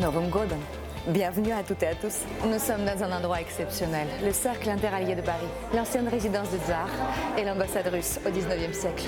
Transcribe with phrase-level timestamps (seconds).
[0.00, 0.60] Novum Godom.
[1.08, 2.18] Bienvenue à toutes et à tous.
[2.44, 6.88] Nous sommes dans un endroit exceptionnel, le Cercle interallié de Paris, l'ancienne résidence de tsar
[7.36, 9.06] et l'ambassade russe au 19e siècle.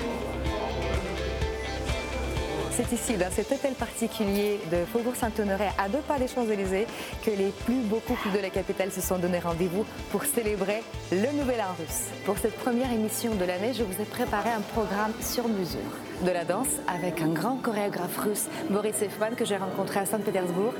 [2.80, 6.86] C'est ici, dans cet hôtel particulier de Faubourg Saint-Honoré, à deux pas des Champs-Élysées,
[7.22, 11.30] que les plus beaux couples de la capitale se sont donné rendez-vous pour célébrer le
[11.38, 12.06] Nouvel An russe.
[12.24, 15.80] Pour cette première émission de l'année, je vous ai préparé un programme sur mesure.
[16.24, 20.72] De la danse avec un grand chorégraphe russe, Boris Efman, que j'ai rencontré à Saint-Pétersbourg.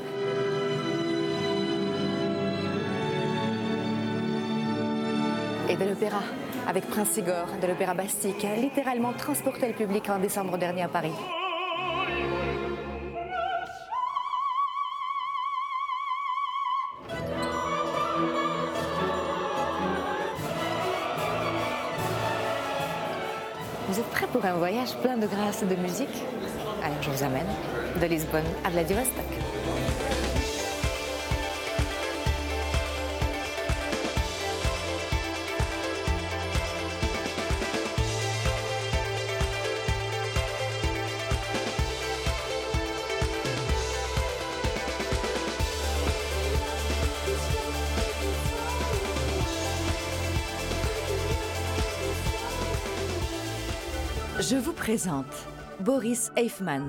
[5.69, 6.23] Et de l'opéra,
[6.67, 10.85] avec Prince Igor, de l'opéra Bastille, qui a littéralement transporté le public en décembre dernier
[10.85, 11.13] à Paris.
[24.51, 26.09] Un voyage plein de grâce et de musique
[26.83, 27.47] Alors je vous amène
[28.01, 29.60] de Lisbonne à Vladivostok.
[54.51, 55.47] Je vous présente
[55.79, 56.89] Boris Eifman,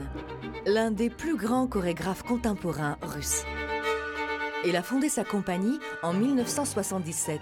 [0.66, 3.44] l'un des plus grands chorégraphes contemporains russes.
[4.66, 7.40] Il a fondé sa compagnie en 1977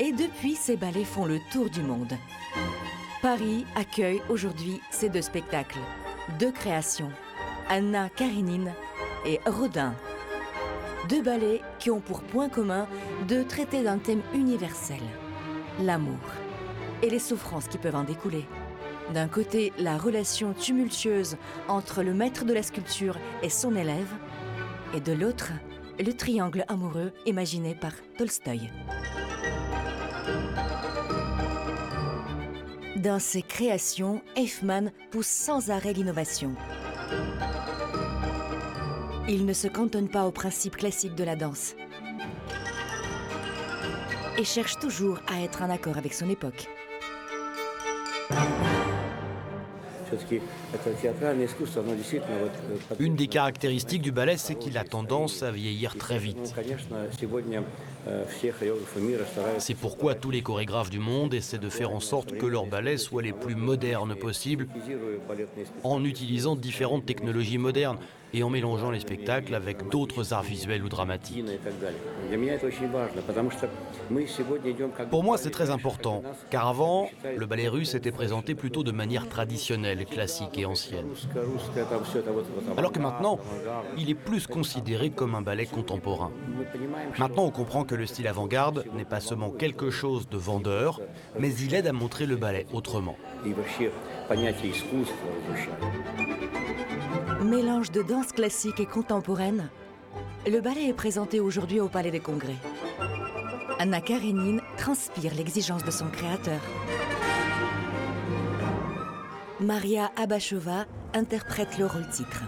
[0.00, 2.14] et depuis ses ballets font le tour du monde.
[3.22, 5.78] Paris accueille aujourd'hui ces deux spectacles,
[6.40, 7.12] deux créations,
[7.68, 8.72] Anna Karenine
[9.24, 9.94] et Rodin.
[11.08, 12.88] Deux ballets qui ont pour point commun
[13.28, 15.02] de traiter d'un thème universel,
[15.78, 16.18] l'amour
[17.04, 18.46] et les souffrances qui peuvent en découler.
[19.14, 24.12] D'un côté, la relation tumultueuse entre le maître de la sculpture et son élève,
[24.94, 25.50] et de l'autre,
[25.98, 28.70] le triangle amoureux imaginé par Tolstoï.
[32.96, 36.54] Dans ses créations, Eichmann pousse sans arrêt l'innovation.
[39.28, 41.74] Il ne se cantonne pas aux principes classiques de la danse
[44.38, 46.68] et cherche toujours à être en accord avec son époque.
[52.98, 56.54] Une des caractéristiques du ballet, c'est qu'il a tendance à vieillir très vite.
[59.58, 62.98] C'est pourquoi tous les chorégraphes du monde essaient de faire en sorte que leurs ballets
[62.98, 64.66] soient les plus modernes possibles
[65.82, 67.98] en utilisant différentes technologies modernes
[68.32, 71.44] et en mélangeant les spectacles avec d'autres arts visuels ou dramatiques.
[75.10, 79.28] Pour moi, c'est très important, car avant, le ballet russe était présenté plutôt de manière
[79.28, 81.06] traditionnelle, classique et ancienne.
[82.76, 83.38] Alors que maintenant,
[83.96, 86.30] il est plus considéré comme un ballet contemporain.
[87.18, 91.00] Maintenant, on comprend que le style avant-garde n'est pas seulement quelque chose de vendeur,
[91.38, 93.16] mais il aide à montrer le ballet autrement.
[97.44, 99.70] Mélange de danse classique et contemporaine,
[100.46, 102.56] le ballet est présenté aujourd'hui au Palais des Congrès.
[103.78, 106.60] Anna Karenine transpire l'exigence de son créateur.
[109.58, 110.84] Maria Abashova
[111.14, 112.42] interprète le rôle titre.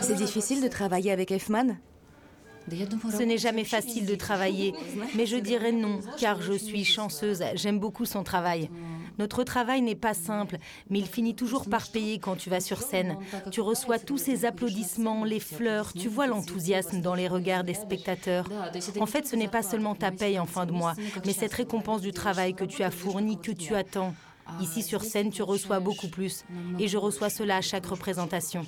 [0.00, 1.76] C'est difficile de travailler avec Elfman
[2.70, 4.72] Ce n'est jamais facile de travailler,
[5.14, 8.70] mais je dirais non, car je suis chanceuse, j'aime beaucoup son travail.
[9.18, 10.58] Notre travail n'est pas simple,
[10.90, 13.16] mais il finit toujours par payer quand tu vas sur scène.
[13.50, 18.46] Tu reçois tous ces applaudissements, les fleurs, tu vois l'enthousiasme dans les regards des spectateurs.
[19.00, 22.00] En fait, ce n'est pas seulement ta paye en fin de mois, mais cette récompense
[22.00, 24.14] du travail que tu as fourni, que tu attends.
[24.60, 26.44] Ici sur scène, tu reçois beaucoup plus,
[26.78, 28.66] et je reçois cela à chaque représentation.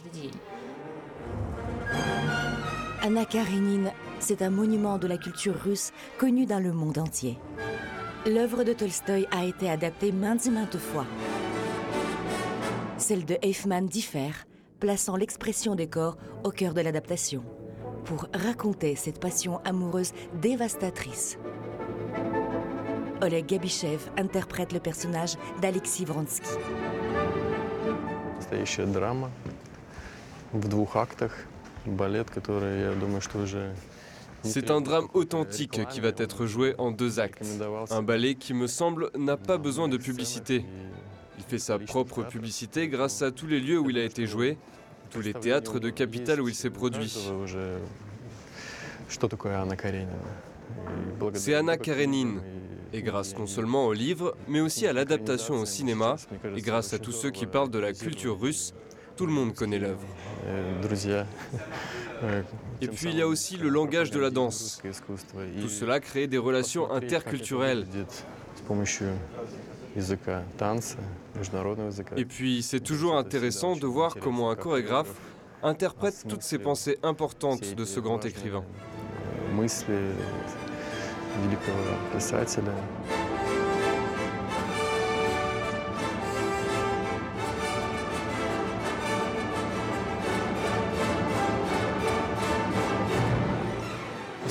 [3.03, 7.38] Anna Karenine, c'est un monument de la culture russe connu dans le monde entier.
[8.26, 11.06] L'œuvre de Tolstoï a été adaptée maintes et maintes fois.
[12.98, 14.46] Celle de Eichmann diffère,
[14.80, 17.44] plaçant l'expression des corps au cœur de l'adaptation,
[18.06, 21.38] pour raconter cette passion amoureuse dévastatrice.
[23.22, 26.50] Oleg Gabichev interprète le personnage d'Alexis Vronsky.
[28.38, 29.30] Настоящая драма
[30.54, 31.34] в двух актах.
[31.86, 33.74] Балет, который, я думаю, что уже
[34.44, 37.44] c'est un drame authentique qui va être joué en deux actes.
[37.91, 40.64] Un ballet qui me semble n'a pas besoin de publicité.
[41.38, 44.58] Il fait sa propre publicité grâce à tous les lieux où il a été joué,
[45.11, 47.12] tous les théâtres de capitale où il s'est produit.
[51.35, 52.40] C'est Anna Karenine.
[52.93, 56.14] Et grâce non seulement au livre, mais aussi à l'adaptation au cinéma,
[56.56, 58.73] et grâce à tous ceux qui parlent de la culture russe,
[59.16, 60.06] Tout le monde connaît l'œuvre.
[62.81, 64.81] Et puis il y a aussi le langage de la danse.
[65.61, 67.87] Tout cela crée des relations interculturelles.
[72.16, 75.14] Et puis c'est toujours intéressant de voir comment un chorégraphe
[75.62, 78.64] interprète toutes ces pensées importantes de ce grand écrivain.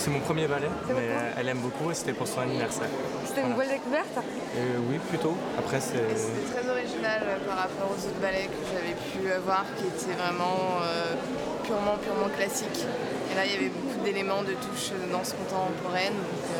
[0.04, 2.90] C'est mon premier ballet, mais elle aime beaucoup et c'était pour son anniversaire.
[3.26, 5.38] C'était une belle découverte euh, Oui, plutôt.
[5.58, 6.04] Après, c'est.
[6.18, 10.22] C'était très original euh, par rapport aux autres ballets que j'avais pu voir, qui étaient
[10.22, 11.16] vraiment euh,
[11.64, 12.84] purement, purement classiques.
[13.32, 16.52] Et là, il y avait beaucoup d'éléments de touche de danse contemporaine, donc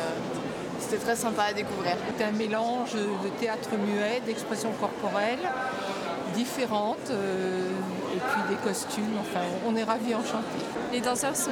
[0.80, 1.96] c'était très sympa à découvrir.
[2.08, 5.44] C'était un mélange de théâtre muet, d'expression corporelle
[6.34, 9.18] différentes, et puis des costumes.
[9.20, 10.64] Enfin, on est ravis, enchantés.
[10.92, 11.50] Les danseurs sont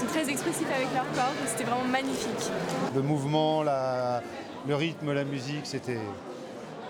[0.00, 1.34] sont très expressifs avec leur corps.
[1.46, 2.50] C'était vraiment magnifique.
[2.94, 4.22] Le mouvement, la,
[4.66, 6.00] le rythme, la musique, c'était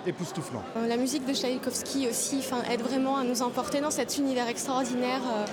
[0.06, 0.62] époustouflant.
[0.76, 5.20] Euh, la musique de Tchaïkovski aussi aide vraiment à nous emporter dans cet univers extraordinaire
[5.26, 5.46] euh,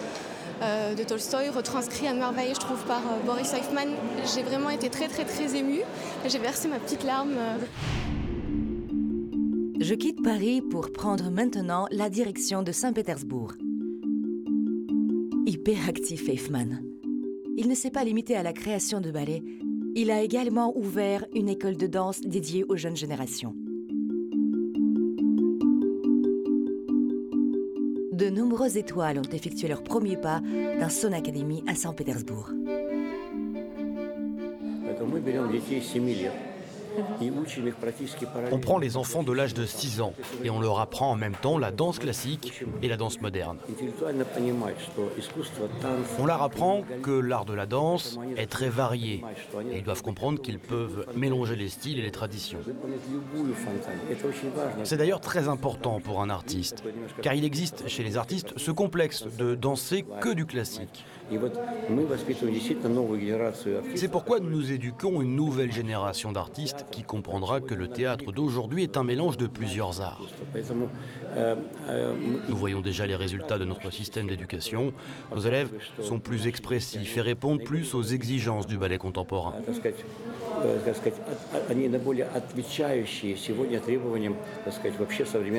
[0.61, 3.89] euh, de Tolstoï, retranscrit à merveille, je trouve, par Boris Eifman.
[4.35, 5.81] J'ai vraiment été très, très, très émue.
[6.27, 7.33] J'ai versé ma petite larme.
[9.79, 13.53] Je quitte Paris pour prendre maintenant la direction de Saint-Pétersbourg.
[15.45, 16.86] Hyperactif Eifman
[17.57, 19.43] il ne s'est pas limité à la création de ballets,
[19.95, 23.55] il a également ouvert une école de danse dédiée aux jeunes générations.
[28.13, 30.41] De nombreuses étoiles ont effectué leur premier pas
[30.79, 32.51] dans son académie à Saint-Pétersbourg.
[38.51, 40.13] On prend les enfants de l'âge de 6 ans
[40.43, 43.57] et on leur apprend en même temps la danse classique et la danse moderne.
[46.19, 49.23] On leur apprend que l'art de la danse est très varié
[49.71, 52.59] et ils doivent comprendre qu'ils peuvent mélanger les styles et les traditions.
[54.83, 56.83] C'est d'ailleurs très important pour un artiste,
[57.21, 61.05] car il existe chez les artistes ce complexe de danser que du classique.
[63.95, 68.97] C'est pourquoi nous éduquons une nouvelle génération d'artistes qui comprendra que le théâtre d'aujourd'hui est
[68.97, 70.21] un mélange de plusieurs arts.
[72.49, 74.93] Nous voyons déjà les résultats de notre système d'éducation.
[75.33, 75.69] Nos élèves
[76.01, 79.53] sont plus expressifs et répondent plus aux exigences du ballet contemporain.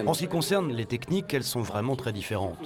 [0.07, 2.59] En ce qui concerne les techniques, elles sont vraiment très différentes.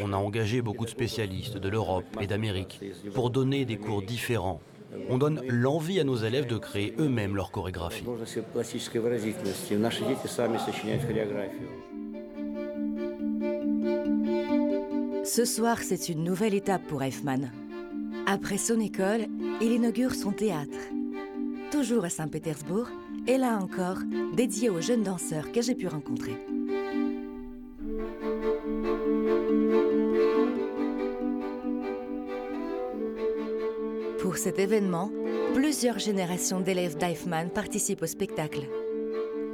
[0.00, 2.80] On a engagé beaucoup de spécialistes de l'Europe et d'Amérique
[3.14, 4.60] pour donner des cours différents.
[5.08, 8.04] On donne l'envie à nos élèves de créer eux-mêmes leur chorégraphie.
[15.24, 17.50] Ce soir, c'est une nouvelle étape pour Eifman.
[18.26, 19.26] Après son école,
[19.60, 20.78] il inaugure son théâtre.
[21.70, 22.88] Toujours à Saint-Pétersbourg,
[23.26, 23.98] et là encore,
[24.34, 26.36] dédié aux jeunes danseurs que j'ai pu rencontrer.
[34.36, 35.10] Pour cet événement,
[35.54, 38.68] plusieurs générations d'élèves d'Eifman participent au spectacle.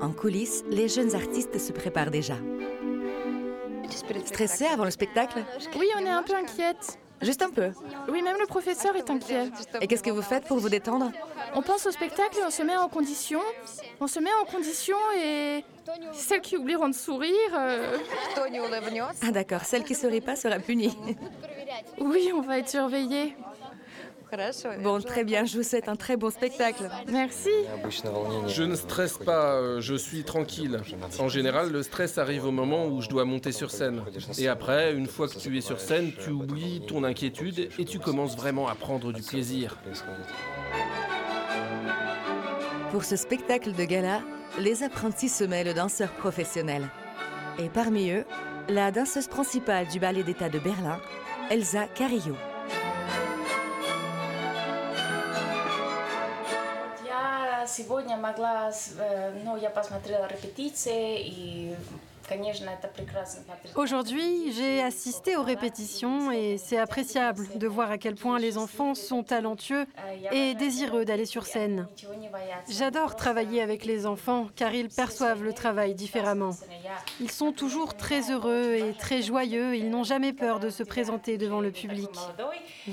[0.01, 2.35] En coulisses, les jeunes artistes se préparent déjà.
[4.25, 5.45] Stressé avant le spectacle?
[5.79, 6.99] Oui, on est un peu inquiète.
[7.21, 7.71] Juste un peu
[8.11, 9.53] Oui, même le professeur est inquiet.
[9.81, 11.13] Et qu'est-ce que vous faites pour vous détendre?
[11.55, 13.39] On pense au spectacle et on se met en condition.
[14.01, 15.65] On se met en condition et
[16.13, 17.55] celles qui oublieront de sourire...
[17.55, 17.99] Euh,
[19.23, 20.99] ah d'accord, celle qui ne sourit pas sera punie.
[22.01, 23.37] oui, on va être surveillés.
[24.83, 26.89] Bon, très bien, je vous souhaite un très bon spectacle.
[27.11, 27.51] Merci.
[28.47, 30.81] Je ne stresse pas, euh, je suis tranquille.
[31.19, 34.03] En général, le stress arrive au moment où je dois monter sur scène.
[34.39, 37.99] Et après, une fois que tu es sur scène, tu oublies ton inquiétude et tu
[37.99, 39.77] commences vraiment à prendre du plaisir.
[42.91, 44.23] Pour ce spectacle de gala,
[44.59, 46.89] les apprentis se mêlent aux danseurs professionnels.
[47.59, 48.25] Et parmi eux,
[48.69, 51.01] la danseuse principale du ballet d'État de Berlin,
[51.51, 52.37] Elsa Carillo.
[57.73, 58.73] Сегодня могла,
[59.45, 61.77] ну, я посмотрела репетиции и
[63.77, 68.95] Aujourd'hui, j'ai assisté aux répétitions et c'est appréciable de voir à quel point les enfants
[68.95, 69.87] sont talentueux
[70.33, 71.87] et désireux d'aller sur scène.
[72.69, 76.51] J'adore travailler avec les enfants car ils perçoivent le travail différemment.
[77.21, 81.39] Ils sont toujours très heureux et très joyeux, ils n'ont jamais peur de se présenter
[81.39, 82.11] devant le public.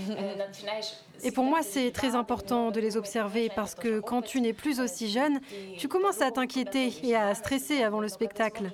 [1.23, 4.79] Et pour moi, c'est très important de les observer parce que quand tu n'es plus
[4.79, 5.39] aussi jeune,
[5.77, 8.71] tu commences à t'inquiéter et à stresser avant le spectacle.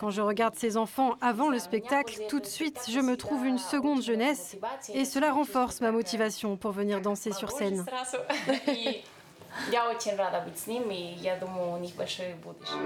[0.00, 3.58] Quand je regarde ces enfants avant le spectacle, tout de suite, je me trouve une
[3.58, 4.56] seconde jeunesse
[4.92, 7.84] et cela renforce ma motivation pour venir danser sur scène.
[9.70, 12.76] Я очень рада быть с ними, и я думаю, у них большое будущее.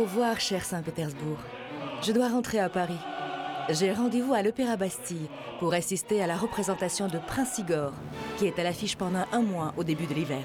[0.00, 1.38] revoir, cher Saint-Pétersbourg.
[2.02, 2.98] Je dois rentrer à Paris.
[3.68, 5.28] J'ai rendez-vous à l'Opéra Bastille
[5.58, 7.92] pour assister à la représentation de Prince Igor,
[8.38, 10.44] qui est à l'affiche pendant un mois au début de l'hiver.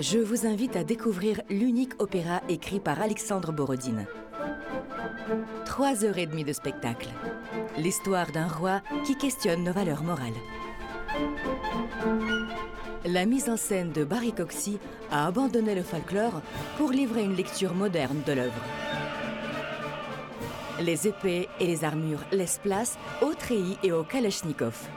[0.00, 4.06] Je vous invite à découvrir l'unique opéra écrit par Alexandre Borodine.
[5.64, 7.08] Trois heures et demie de spectacle.
[7.78, 10.32] L'histoire d'un roi qui questionne nos valeurs morales.
[13.06, 14.78] La mise en scène de Barry Coxey
[15.10, 16.40] a abandonné le folklore
[16.78, 18.62] pour livrer une lecture moderne de l'œuvre.
[20.80, 24.88] Les épées et les armures laissent place aux treillis et aux kalachnikovs.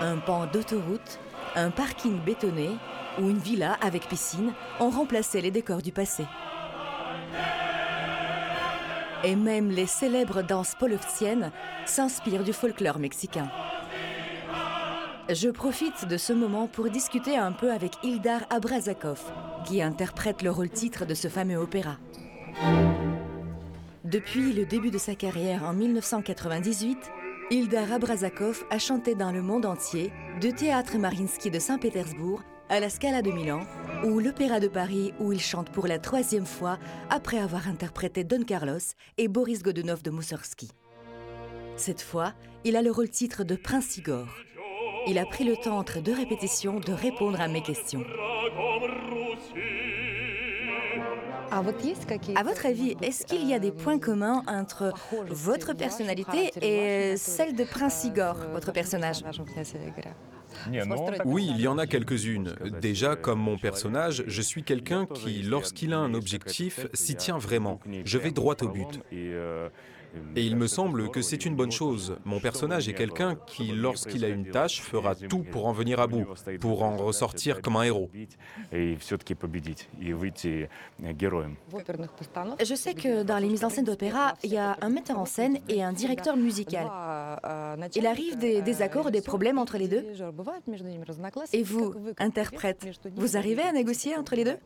[0.00, 1.20] Un pan d'autoroute,
[1.54, 2.70] un parking bétonné
[3.20, 6.24] ou une villa avec piscine ont remplacé les décors du passé.
[9.22, 11.52] Et même les célèbres danses polovtsiennes
[11.86, 13.48] s'inspirent du folklore mexicain.
[15.30, 19.20] Je profite de ce moment pour discuter un peu avec Ildar Abrazakov,
[19.66, 21.98] qui interprète le rôle titre de ce fameux opéra.
[24.04, 26.96] Depuis le début de sa carrière en 1998,
[27.50, 32.88] Ildar Abrazakov a chanté dans le monde entier, de Théâtre Marinsky de Saint-Pétersbourg à la
[32.88, 33.60] Scala de Milan,
[34.04, 36.78] ou l'Opéra de Paris où il chante pour la troisième fois
[37.10, 38.78] après avoir interprété Don Carlos
[39.18, 40.70] et Boris Godunov de Moussorgsky.
[41.76, 42.32] Cette fois,
[42.64, 44.26] il a le rôle titre de Prince Igor.
[45.08, 48.04] Il a pris le temps entre deux répétitions de répondre à mes questions.
[51.50, 54.92] À votre avis, est-ce qu'il y a des points communs entre
[55.30, 59.24] votre personnalité et celle de Prince Igor, votre personnage?
[61.24, 62.54] Oui, il y en a quelques-unes.
[62.82, 67.80] Déjà, comme mon personnage, je suis quelqu'un qui, lorsqu'il a un objectif, s'y tient vraiment.
[68.04, 69.00] Je vais droit au but.
[70.36, 72.16] Et il me semble que c'est une bonne chose.
[72.24, 76.06] Mon personnage est quelqu'un qui, lorsqu'il a une tâche, fera tout pour en venir à
[76.06, 76.26] bout,
[76.60, 78.10] pour en ressortir comme un héros.
[82.60, 85.26] Je sais que dans les mises en scène d'opéra, il y a un metteur en
[85.26, 86.86] scène et un directeur musical.
[87.94, 90.04] Il arrive des désaccords ou des problèmes entre les deux
[91.52, 94.56] Et vous, interprète, vous arrivez à négocier entre les deux?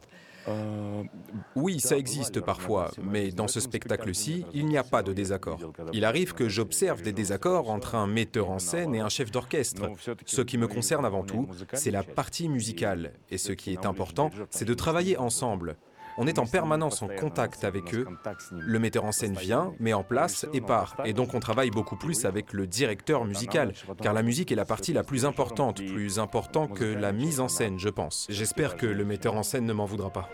[1.57, 5.59] Oui, ça existe parfois, mais dans ce spectacle-ci, il n'y a pas de désaccord.
[5.93, 9.91] Il arrive que j'observe des désaccords entre un metteur en scène et un chef d'orchestre.
[10.27, 13.13] Ce qui me concerne avant tout, c'est la partie musicale.
[13.31, 15.77] Et ce qui est important, c'est de travailler ensemble.
[16.19, 18.07] On est en permanence en contact avec eux.
[18.51, 20.97] Le metteur en scène vient, met en place et part.
[21.05, 24.65] Et donc on travaille beaucoup plus avec le directeur musical, car la musique est la
[24.65, 28.27] partie la plus importante, plus importante que la mise en scène, je pense.
[28.29, 30.29] J'espère que le metteur en scène ne m'en voudra pas.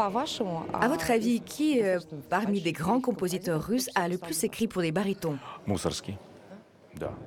[0.00, 1.98] À votre avis, qui, euh,
[2.30, 6.14] parmi des grands compositeurs russes, a le plus écrit pour des barytons Moussorski.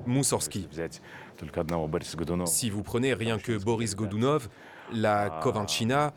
[0.05, 0.67] Moussorski.
[2.45, 4.49] Si vous prenez rien que Boris Godunov,
[4.91, 6.13] la Kovanchina,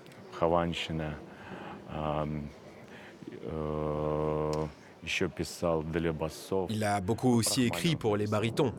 [6.68, 8.72] il a beaucoup aussi écrit pour les barytons.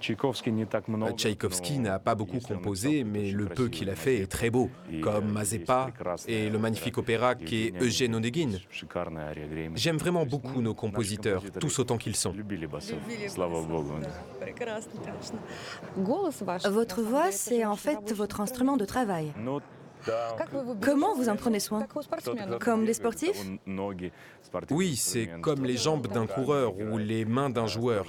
[0.00, 4.70] Tchaïkovski n'a pas beaucoup composé, mais le peu qu'il a fait est très beau,
[5.02, 5.90] comme Mazepa
[6.26, 8.58] et le magnifique opéra qui est Eugène Onegin.
[9.74, 12.34] J'aime vraiment beaucoup nos compositeurs, tous autant qu'ils sont.
[16.70, 19.32] Votre voix, c'est en fait votre instrument de travail.
[20.80, 21.86] Comment vous en prenez soin?
[22.60, 23.46] Comme des sportifs?
[24.70, 28.06] Oui, c'est comme les jambes d'un coureur ou les mains d'un joueur.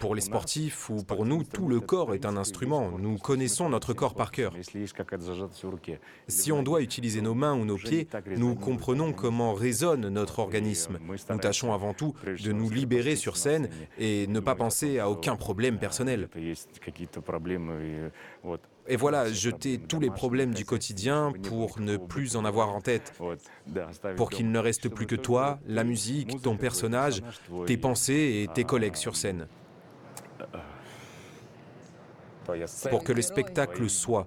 [0.00, 2.92] Pour les sportifs ou pour nous, tout le corps est un instrument.
[2.98, 4.52] Nous connaissons notre corps par cœur.
[6.28, 10.98] Si on doit utiliser nos mains ou nos pieds, nous comprenons comment résonne notre organisme.
[11.28, 15.36] Nous tâchons avant tout de nous libérer sur scène et ne pas penser à aucun
[15.36, 16.28] problème personnel.
[18.86, 23.12] Et voilà, jeter tous les problèmes du quotidien pour ne plus en avoir en tête.
[24.16, 27.22] Pour qu'il ne reste plus que toi, la musique, ton personnage,
[27.66, 29.46] tes pensées et tes collègues sur scène.
[32.90, 34.26] Pour que le spectacle soit.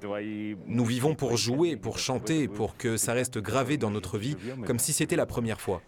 [0.66, 4.36] Nous vivons pour jouer, pour chanter, pour que ça reste gravé dans notre vie,
[4.66, 5.82] comme si c'était la première fois.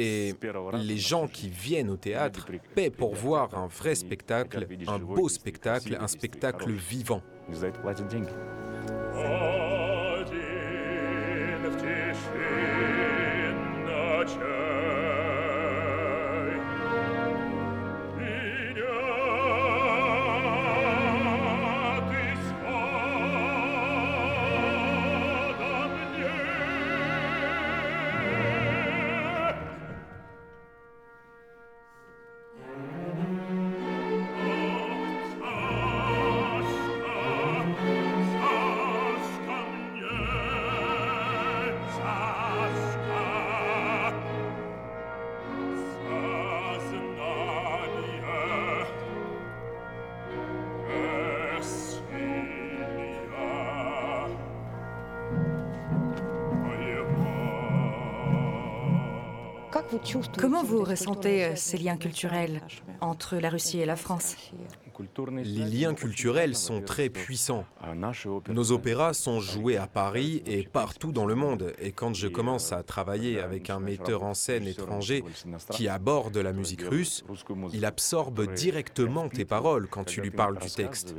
[0.00, 0.34] Et
[0.80, 5.96] les gens qui viennent au théâtre paient pour voir un vrai spectacle, un beau spectacle,
[6.00, 7.22] un spectacle vivant.
[60.36, 62.60] Comment vous ressentez euh, ces liens culturels
[63.00, 64.36] entre la Russie et la France?
[65.44, 67.64] Les liens culturels sont très puissants.
[68.48, 71.72] Nos opéras sont joués à Paris et partout dans le monde.
[71.80, 75.24] Et quand je commence à travailler avec un metteur en scène étranger
[75.70, 77.24] qui aborde la musique russe,
[77.72, 81.14] il absorbe directement tes paroles quand tu lui parles du texte,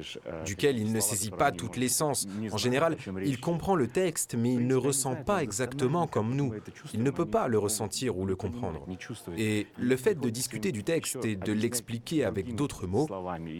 [0.45, 2.27] duquel il ne saisit pas toute l'essence.
[2.51, 6.53] En général, il comprend le texte, mais il ne ressent pas exactement comme nous.
[6.93, 8.85] Il ne peut pas le ressentir ou le comprendre.
[9.37, 13.07] Et le fait de discuter du texte et de l'expliquer avec d'autres mots,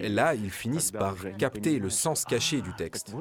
[0.10, 3.14] là, ils finissent par capter le sens caché du texte.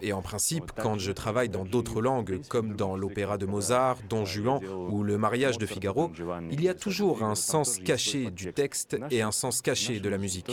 [0.00, 4.24] Et en principe, quand je travaille dans d'autres langues, comme dans l'opéra de Mozart, Don
[4.24, 6.10] Juan ou le mariage de Figaro,
[6.50, 10.18] il y a toujours un sens caché du texte et un sens caché de la
[10.18, 10.50] musique.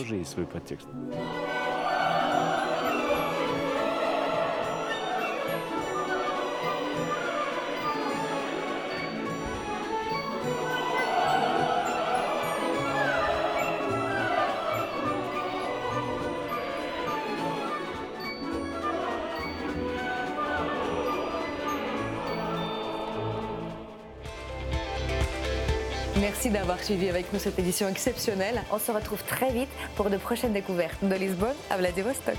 [26.29, 28.61] Merci d'avoir suivi avec nous cette édition exceptionnelle.
[28.73, 32.35] On se retrouve très vite pour de prochaines découvertes de Lisbonne à Vladivostok.